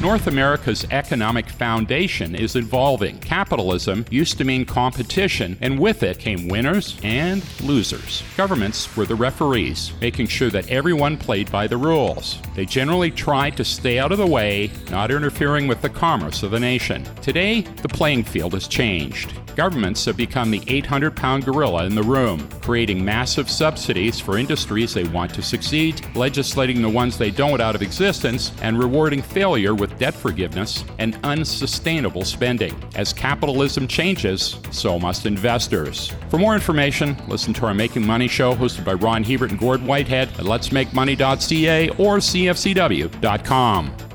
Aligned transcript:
North 0.00 0.28
America's 0.28 0.86
economic 0.92 1.48
foundation 1.48 2.36
is 2.36 2.54
evolving. 2.54 3.18
Capitalism 3.18 4.04
used 4.10 4.38
to 4.38 4.44
mean 4.44 4.64
competition, 4.64 5.58
and 5.60 5.76
with 5.76 6.04
it 6.04 6.20
came 6.20 6.46
winners 6.46 6.96
and 7.02 7.42
losers. 7.62 8.22
Governments 8.36 8.96
were 8.96 9.06
the 9.06 9.16
referees, 9.16 9.92
making 10.00 10.28
sure 10.28 10.50
that 10.50 10.70
everyone 10.70 11.16
played 11.16 11.50
by 11.50 11.66
the 11.66 11.76
rules. 11.76 12.38
They 12.54 12.64
generally 12.64 13.10
tried 13.10 13.56
to 13.56 13.64
stay 13.64 13.98
out 13.98 14.12
of 14.12 14.18
the 14.18 14.26
way, 14.26 14.70
not 14.88 15.10
interfering 15.10 15.66
with 15.66 15.82
the 15.82 15.88
commerce 15.88 16.44
of 16.44 16.52
the 16.52 16.60
nation. 16.60 17.02
Today, 17.20 17.62
the 17.62 17.88
playing 17.88 18.22
field 18.22 18.52
has 18.52 18.68
changed. 18.68 19.34
Governments 19.58 20.04
have 20.04 20.16
become 20.16 20.52
the 20.52 20.62
800 20.68 21.16
pound 21.16 21.44
gorilla 21.44 21.84
in 21.84 21.96
the 21.96 22.02
room, 22.04 22.48
creating 22.62 23.04
massive 23.04 23.50
subsidies 23.50 24.20
for 24.20 24.38
industries 24.38 24.94
they 24.94 25.02
want 25.02 25.34
to 25.34 25.42
succeed, 25.42 26.00
legislating 26.14 26.80
the 26.80 26.88
ones 26.88 27.18
they 27.18 27.32
don't 27.32 27.60
out 27.60 27.74
of 27.74 27.82
existence, 27.82 28.52
and 28.62 28.78
rewarding 28.78 29.20
failure 29.20 29.74
with 29.74 29.87
debt 29.98 30.14
forgiveness 30.14 30.84
and 30.98 31.18
unsustainable 31.22 32.24
spending. 32.24 32.74
As 32.94 33.12
capitalism 33.12 33.86
changes, 33.86 34.58
so 34.70 34.98
must 34.98 35.26
investors. 35.26 36.12
For 36.28 36.38
more 36.38 36.54
information, 36.54 37.16
listen 37.28 37.54
to 37.54 37.66
our 37.66 37.74
Making 37.74 38.06
Money 38.06 38.28
show 38.28 38.54
hosted 38.54 38.84
by 38.84 38.94
Ron 38.94 39.24
Hebert 39.24 39.50
and 39.50 39.60
Gord 39.60 39.82
Whitehead 39.82 40.28
at 40.28 40.44
letsmakemoney.ca 40.44 41.88
or 41.90 42.18
cfcw.com. 42.18 44.07